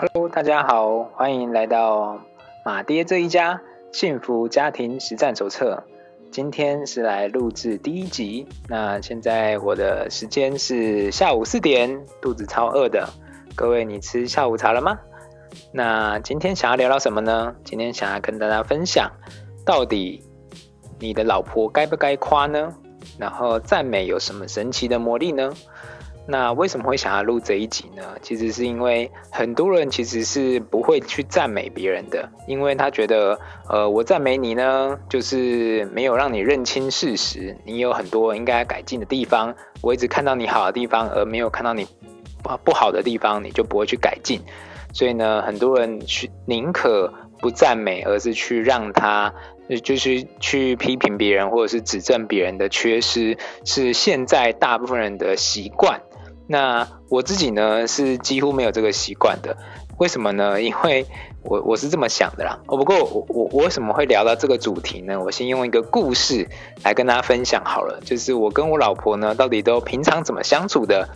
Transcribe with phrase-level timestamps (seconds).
[0.00, 2.20] Hello，大家好，欢迎来到
[2.64, 5.82] 马爹这一家幸福家庭实战手册。
[6.30, 8.46] 今天是来录制第一集。
[8.68, 13.08] 那现在我的时间是下午四点，肚子超饿的。
[13.56, 14.96] 各位，你吃下午茶了吗？
[15.72, 17.56] 那今天想要聊聊什么呢？
[17.64, 19.10] 今天想要跟大家分享，
[19.66, 20.22] 到底
[21.00, 22.72] 你的老婆该不该夸呢？
[23.18, 25.52] 然后赞美有什么神奇的魔力呢？
[26.30, 28.02] 那为什么会想要录这一集呢？
[28.20, 41.86] 其实是因为很多人其实是不会去赞美别人的，因为他觉得，呃，我赞美你呢，就是没有让你认清事实，你有很多应该改进的地方，我一直看到你好的地方，而没有看到你
[42.42, 44.42] 不不好的地方，你就不会去改进。
[44.92, 47.10] 所以呢，很多人去宁可
[47.40, 49.32] 不赞美，而是去让他，
[49.82, 56.02] 就是去批评别人或者是指正别人的缺失，是现在大部分人的习惯。
[56.48, 59.56] 那我自己呢是几乎没有这个习惯的，
[59.98, 60.60] 为什么呢？
[60.62, 61.06] 因为
[61.42, 62.58] 我我是这么想的啦。
[62.66, 65.20] 哦，不过我我我为什么会聊到这个主题呢？
[65.20, 66.48] 我先用一个故事
[66.82, 71.10] 来跟大家分享好了，就是我跟我老婆呢到底都平常怎么相处的。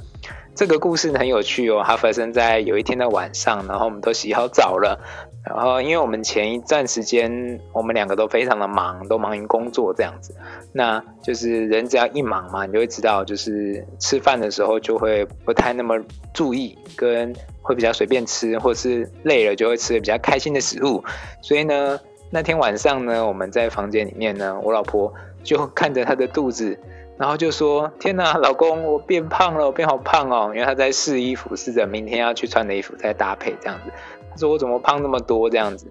[0.55, 5.01] 这个故事很有趣哦，它发生在有一天的晚上，然后我们都洗好澡了。
[5.45, 10.33] 然后，因为我们前一段时间，我们两个都非常的忙，都忙于工作这样子。
[10.73, 15.99] 那就是人只要一忙嘛，你就会知道，就是吃饭的时候就会不太那么
[16.33, 21.03] 注意，跟会比较随便吃，或是累了就会吃比较开心的食物。
[21.41, 21.99] 所以呢，
[22.31, 25.13] 那天晚上呢，我们在房间里面呢，我老婆
[25.43, 26.79] 就看着她的肚子，
[27.19, 33.91] 然后就说：“天哪，老公，我变胖了，我变好胖哦！”因为她在试衣服，试着明天要去穿的衣服再搭配这样子。
[34.33, 35.87] 他说我怎么胖那么多这样子，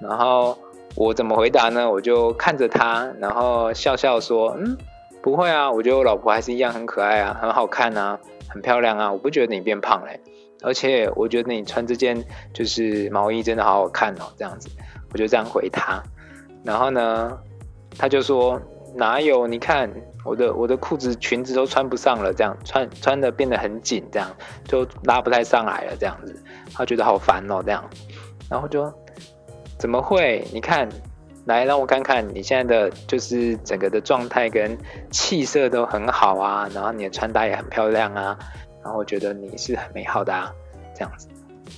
[0.00, 0.56] 然后
[0.94, 1.90] 我怎么回答呢？
[1.90, 4.76] 我就看着他，然后笑笑说：“嗯，
[5.22, 10.20] 不会啊，我觉得我老婆还是一样很可爱啊，很好看啊，很漂亮啊，我不觉得你变胖嘞，
[10.62, 14.68] 而且我觉得你穿这件就是毛衣真的好好看哦，这样子，
[15.12, 16.02] 我就这样回他。
[16.64, 17.38] 然后呢，
[17.96, 18.60] 他就说
[18.98, 19.46] 哪有？
[19.46, 19.88] 你看
[20.24, 24.28] 我的我的裤子裙子都穿不上了，这样穿穿的变得很紧，这样
[24.64, 26.34] 就拉不太上来了，这样子。”
[26.74, 27.88] 他觉得好烦哦，这样，
[28.50, 28.92] 然后就
[29.78, 30.44] 怎么会？
[30.52, 30.88] 你看，
[31.46, 34.76] 来让我看看你现在的就是整个的状态跟
[35.10, 38.36] 气色都很好啊，然后你的穿搭也很漂亮啊，
[38.82, 40.52] 然后我觉得你是很美好的啊，
[40.94, 41.28] 这样子。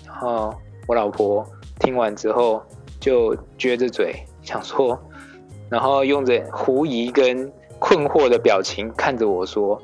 [0.06, 0.54] 然后
[0.88, 1.46] 我老婆
[1.78, 2.62] 听完之后
[2.98, 4.98] 就撅着嘴想说，
[5.70, 9.80] 然后用着狐疑跟困惑的表情看着我说，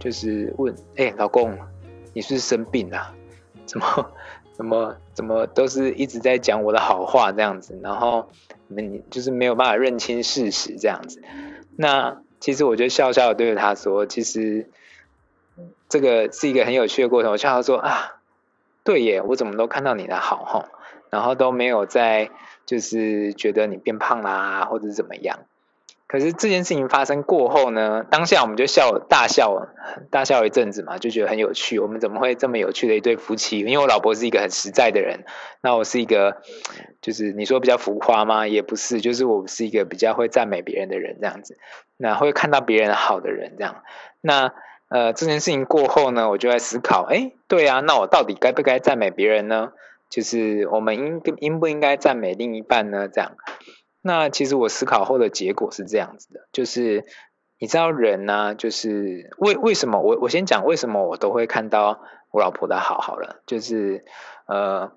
[0.00, 1.56] 就是问：哎，老公，
[2.12, 3.14] 你是不是生病了？
[3.66, 4.10] 怎么？
[4.56, 8.30] 怎么怎么都是一直在讲我的好话这样子，然后
[8.68, 11.22] 你就是没有办法认清事实这样子。
[11.76, 14.70] 那其实我就笑笑对着他说，其实
[15.90, 17.32] 这个是一个很有趣的过程。
[17.32, 18.14] 我笑笑说啊，
[18.82, 20.70] 对耶，我怎么都看到你的好哈，
[21.10, 22.30] 然后都没有在
[22.66, 25.38] 就是觉得你变胖啦或者怎么样。
[26.08, 29.66] 可是这件事情发生过后呢，当下我们就笑大笑
[30.08, 31.80] 大笑一阵子嘛，就觉得很有趣。
[31.80, 33.58] 我们怎么会这么有趣的一对夫妻？
[33.58, 35.24] 因为我老婆是一个很实在的人，
[35.62, 36.40] 那我是一个
[37.02, 38.46] 就是你说比较浮夸吗？
[38.46, 41.58] 也不是，就是我是一个比较会赞美别人的人这样子，
[41.96, 43.82] 那会看到别人好的人这样。
[44.20, 44.52] 那
[44.88, 49.72] 呃这件事情过后呢，我就在思考，哎，对啊，那我到底该不该赞美别人呢？
[50.08, 53.08] 就是我们应应不应该赞美另一半呢？
[53.08, 53.36] 这样。
[54.02, 57.04] 那其实我思考后的结果是这样子的，就是
[57.58, 62.00] 你知道人呢，就是为为什么我我先讲为什么我都会看到
[62.30, 64.04] 我老婆的好好了，就是
[64.46, 64.92] 呃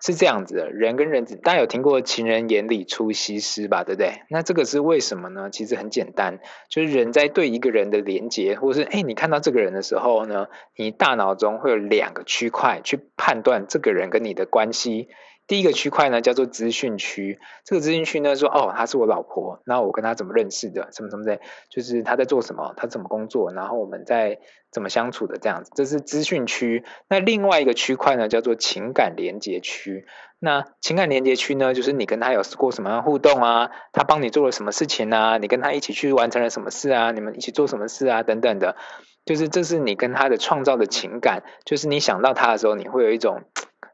[0.00, 4.22] 是这样子的，人跟人，大家有听过情人眼里出西施吧，对不对？
[4.28, 5.50] 那这个是为什么呢？
[5.50, 6.38] 其实很简单，
[6.68, 15.08] 就是人在对一个人的连接，或者是哎你看到这个人的时候呢，你大脑中会有两个区块去判断这个人跟你的关系。
[15.48, 24.38] 第一个区块呢叫做资讯区，这个资讯区呢说哦，她是我老婆，那我跟她怎么认识的，什么什么的，就是她在做什么，她怎么工作，然后我们在
[24.70, 26.84] 怎么相处的这样子，这是资讯区。
[27.08, 30.04] 那另外一个区块呢叫做情感连接区，
[30.38, 38.76] 那情感连接区呢就是你跟他有过什么样的互动啊，他帮你做了什么事情啊，你跟他一起去完成了什么事啊，你们一起做什么事啊等等的，
[39.24, 43.44] 就是这是你跟他的创造的情感，就是你想到他的时候，你会有一种。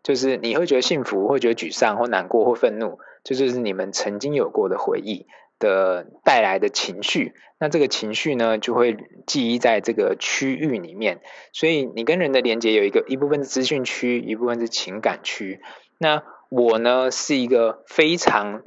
[0.04, 5.26] 就是你会觉得幸福，会觉得沮丧，或难过，或愤怒，这就是你们曾经有过的回忆
[5.58, 7.32] 的带来的情绪。
[7.58, 11.22] 那这个情绪呢，就会记忆在这个区域里面。
[11.52, 15.62] 所以你跟人的连接有一个一部分是资讯区，一部分是情感区。
[15.96, 18.62] 那我呢，是一个非常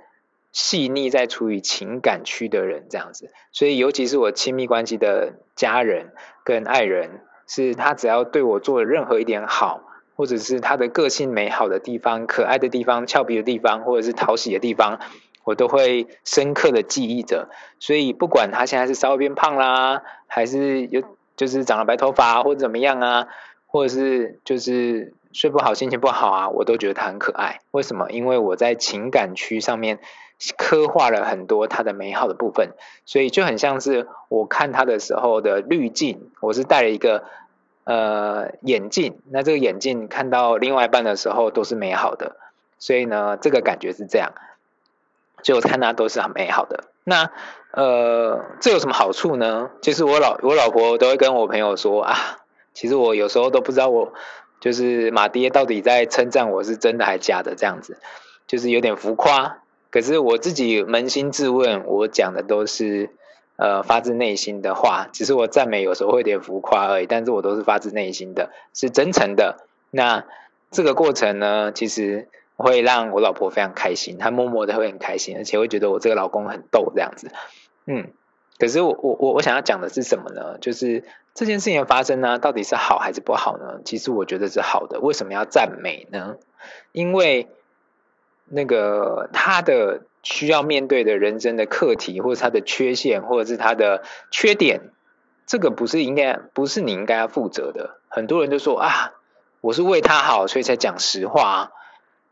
[0.52, 3.32] 细腻在处于情感区的人，这样子。
[3.52, 6.14] 所以尤其是我亲密关系的家人
[6.44, 9.84] 跟爱人，是他只要对我做任何一点好。
[10.18, 15.00] 或者是他的个性美好的地方、可爱的地方、俏皮的地方，或者是讨喜的地方，
[15.44, 17.50] 我都会深刻的记忆着。
[17.80, 21.04] 所以不管他现在是稍微变胖啦，还是有
[21.36, 23.28] 就是长了白头发或者怎么样啊，
[23.68, 27.60] 或者是就是睡不好、心情不好啊，我都觉得他很可爱。
[27.70, 28.10] 为什么？
[28.10, 30.00] 因为我在情感区上面
[30.58, 32.72] 刻画了很多他的美好的部分，
[33.06, 37.24] 所以就很像是我看他的时候的滤镜，我是带了一个。
[37.88, 42.36] 呃，眼镜，那这个眼镜看到另外一半的时候都是美好的，
[42.80, 44.34] 所以呢，这个感觉是这样，
[45.42, 46.84] 就看他都是很美好的。
[47.06, 47.32] 那
[47.72, 49.70] 呃，这有什么好处呢？
[49.82, 52.40] 其实我老我老婆都会跟我朋友说啊，
[52.74, 54.12] 其实我有时候都不知道我
[54.60, 57.98] 就是马爹到底在称赞我是真的还假的这样子，
[58.48, 59.60] 就是有点浮夸。
[59.92, 63.12] 可是我自己扪心自问，我讲的都是。
[63.58, 69.66] 呃，发自内心的话，只是我赞美有时候会有点浮夸而已，但是我都是发自内心的，是真诚的。
[69.90, 70.26] 那
[70.70, 77.32] 这个过程呢，其实会让我老婆非常开心，她默默的会很开心，而且会觉得我这个老公很逗这样子。
[77.86, 78.12] 嗯，
[78.60, 80.60] 可是我我我我想要讲的是什么呢？
[80.60, 83.82] 就是这件事情的发生呢，到底是好还是不好呢？
[83.84, 85.00] 其实我觉得是好的。
[85.00, 86.36] 为什么要赞美呢？
[86.92, 87.48] 因为
[88.50, 90.02] 那个他的。
[90.24, 94.92] 需要面对的人生的课题，或者他的缺陷，或者是他的缺点，
[95.46, 98.02] 这个不是应该不是你应该要负责的。
[98.10, 99.14] 很多人就说啊，
[99.62, 101.72] 我是为他好，所以才讲实话。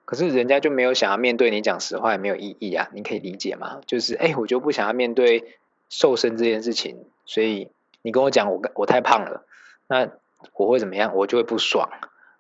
[0.04, 2.90] 可是人家就没有想要面对你讲实话，也没有意义啊。
[2.92, 3.80] 你可以理解吗？
[3.86, 5.56] 就是哎，我就不想要面对
[5.88, 7.70] 瘦身这件事情，所以
[8.02, 9.46] 你跟我讲我我太胖了，
[9.88, 10.10] 那
[10.52, 11.16] 我会怎么样？
[11.16, 11.90] 我就会不爽。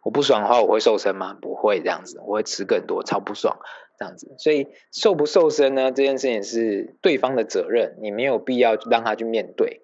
[0.05, 1.35] 我不爽的话，我会瘦身吗？
[1.41, 3.57] 不会这样子，我会吃更多，超不爽
[3.97, 4.35] 这样子。
[4.37, 5.91] 所以瘦不瘦身呢？
[5.91, 9.81] 这件事情是对方的责任，你没有必要让他去面对，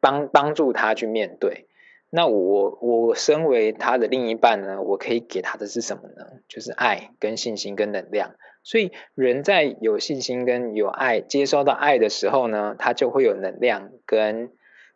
[0.00, 1.66] 帮帮助他去面对。
[2.08, 6.24] 那我我身为他的另一半呢，我可以给他的是什么呢？
[6.48, 8.36] 就是爱、跟信心、跟能量。
[8.62, 14.50] 所以人在有信心跟有爱，接收到爱的时候呢，他就会有能量、跟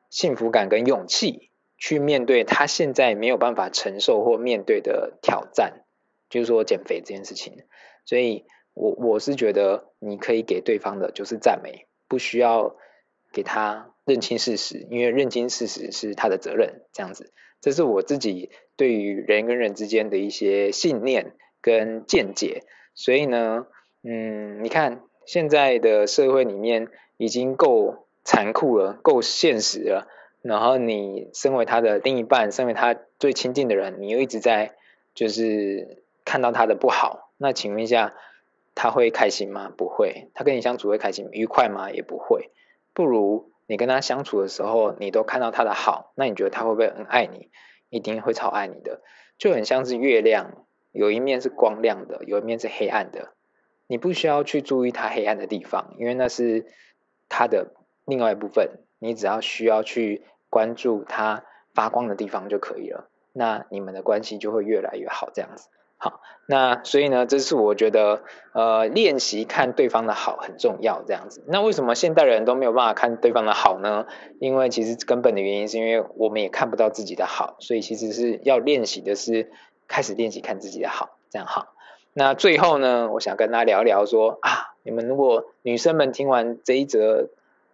[0.08, 1.50] 幸福感、跟勇气。
[1.82, 5.82] 去面对他现在没有办法承受或面对的挑战，
[6.31, 7.64] 就是说减肥这件事情。
[8.05, 12.76] 所以，我我是觉得你可以给对方的就是赞美，不需要
[13.32, 16.84] 给他认清事实，因为认清事实是他的责任。
[16.93, 22.62] 这样子，这是我自己对于人跟人之间的一些信念跟见解。
[22.94, 23.67] 所以呢，
[24.05, 26.87] 嗯，你看现在的社会里面
[27.17, 30.06] 已经够残酷了，够现实了。
[30.42, 34.74] 然后你身为他的另一半，身为他最亲近的人，你又一直在
[35.14, 38.12] 就是看到他的不好，那请问一下，
[38.74, 39.72] 他会开心吗？
[39.76, 40.30] 不会。
[40.34, 41.92] 他跟你相处会开心愉快吗？
[41.92, 42.50] 也不会。
[42.92, 47.48] 不如你跟他相处的时候，你都看到他的好，那你觉得他会不会很爱你？
[47.88, 49.00] 一定会超爱你的。
[49.38, 53.32] 就很像是月亮，有一面是光亮的，有一面是黑暗的。
[53.86, 56.66] 你不需要去注意他黑暗的地方，因为那是
[57.28, 57.74] 他的
[58.06, 58.80] 另外一部分。
[58.98, 60.24] 你只要需要去。
[60.52, 65.31] 关注他发光的地方就可以了，那你们的关系就会越来越好。
[65.32, 68.22] 这样子，好，那所以呢，这是我觉得，
[68.52, 71.02] 呃，练习看对方的好很重要。
[71.06, 74.04] 这样子，那为什么现代人都没有办法看对方的好呢？
[74.40, 79.50] 因为其实根本的原因是因为我们也看不到自己的好，所以其实是要练习的是
[79.88, 81.68] 开始练习看自己的好，这样好。
[82.12, 87.30] 那最后呢，我想跟大家聊聊说啊，你们如果女生们听完这一则。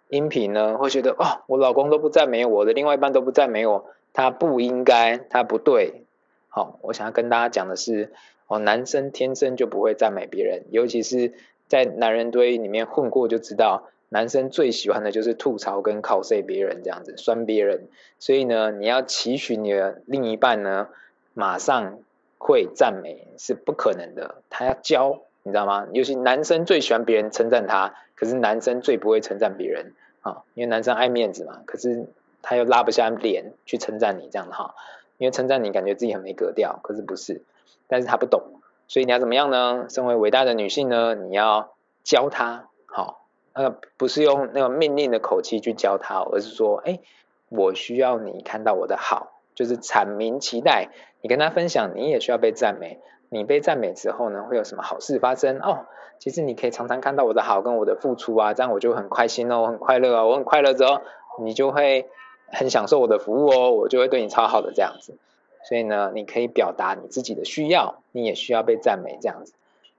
[0.09, 6.05] 音频呢，会觉得哦，我老公都不赞美我，的另外一半都不赞美我，他不应该，他不对。
[6.49, 8.13] 好，我想要跟大家讲的是，
[8.47, 11.35] 哦，男生天生就不会赞美别人，尤其是
[11.67, 17.89] 在男人堆里面混过就知道，男生最喜欢的就是吐槽跟考 C 别人这样子，酸别人。
[18.19, 20.89] 所以呢，你要期许你的另一半呢，
[21.35, 21.99] 马上
[22.39, 25.21] 会赞美是不可能的，他要教。
[25.43, 25.87] 你知道吗？
[25.93, 31.63] 尤其男生最喜欢别人称赞他，可是男生最不会称赞别人啊，因为男生爱面子嘛。
[31.65, 32.07] 可是
[32.43, 34.75] 他又拉不下脸去称赞你这样的哈，
[35.17, 37.43] 因为称赞你感觉自己很没格调，可是不是。
[37.87, 38.43] 但是他不懂，
[38.87, 39.87] 所以你要怎么样呢？
[39.89, 41.73] 身为伟大的女性呢，你要
[42.05, 47.01] 教他，好，那个不是用那个命令的口气去教他，而是说，哎，
[47.49, 50.91] 我需要你看到我的好，就是阐明期待，
[51.23, 53.01] 你跟他分享，你也需要被赞美。
[53.31, 55.87] 你被赞美之后呢，会有什么好事发生哦？
[56.19, 61.01] 其实你可以常常看到我的好跟我的付出啊，这样我就很开心哦，很快乐啊，我很快乐之后，
[61.41, 62.09] 你就会
[62.47, 65.15] 很享受我的服务哦，我就会对你超好的这样子。
[65.65, 69.53] 所以呢，你可以表达你自己的需要，你也需要被赞美这样子。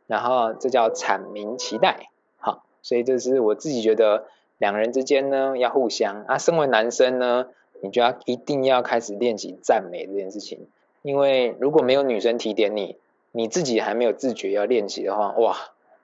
[0.07, 2.09] 然后这叫阐明期待，
[2.39, 4.25] 好，所以这是我自己觉得
[4.57, 7.48] 两人之间呢要互相啊，身为男生呢，
[7.81, 10.67] 你就要一定要开始练习赞美这件事情。
[11.01, 12.98] 因为如果没有女生提点你，
[13.31, 15.55] 你自己还没有自觉要练习的话，哇，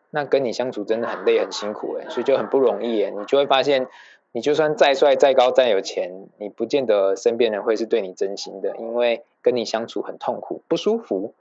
[0.10, 3.88] 那跟你相处真的很累很辛苦哎，所以就很不容易哎，你就会发现，
[4.32, 11.34] 你就算再帅再高再有钱，你不见得身边人会是对你真心的，因为跟你相处很痛苦不舒服，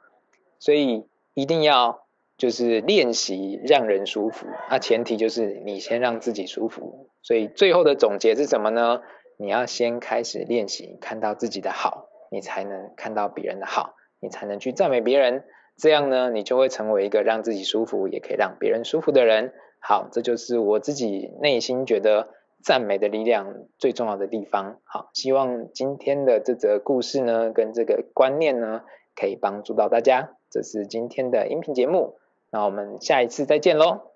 [0.59, 2.05] 所以一定要
[2.37, 9.03] 就是练习让人舒服，那前提就是你先让自己舒服，所以最后的总结是什么呢？
[9.37, 12.09] 你要先开始练习看到自己的好。
[12.31, 15.45] 你才能看到别人的好，你才能去赞美别人，
[15.77, 19.53] 这样呢，你就会成为一个让自己舒服，也可以让别人舒服的人。
[19.81, 22.29] 好，这就是我自己内心觉得
[22.63, 24.79] 赞美的力量最重要的地方。
[24.85, 28.83] 好，希望今天的这则故事呢，跟这个观念呢，
[29.15, 30.31] 可以帮助到大家。
[30.51, 32.17] 这是今天的音频节目，
[32.51, 34.13] 那我们下一次再见喽。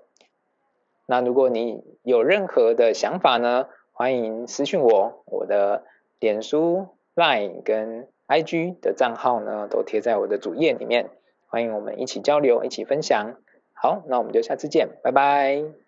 [1.06, 5.84] 那如果你有任何的想法呢，欢迎私信我，我的
[6.20, 6.88] 脸书。
[7.18, 11.10] Line 跟 IG 的账号呢，都贴在我的主页里面，
[11.50, 13.36] 欢迎我们一起交流，一起分享。
[13.72, 15.87] 好，那我们就下次见，拜拜。